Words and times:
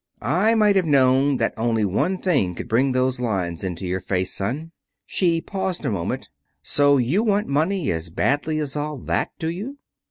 "I 0.23 0.55
might 0.55 0.75
have 0.77 0.87
known 0.87 1.37
that 1.37 1.53
only 1.57 1.85
one 1.85 2.17
thing 2.17 2.55
could 2.55 2.67
bring 2.67 2.91
those 2.91 3.19
lines 3.19 3.63
into 3.63 3.85
your 3.85 3.99
face, 3.99 4.33
son." 4.33 4.71
She 5.05 5.41
paused 5.41 5.85
a 5.85 5.91
moment. 5.91 6.27
"So 6.63 6.97
you 6.97 7.21
want 7.21 7.45
money 7.47 7.91
as 7.91 8.09
badly 8.09 8.57
as 8.57 8.75
all 8.75 8.97
that, 8.97 9.29
do 9.37 9.47
you?" 9.47 9.77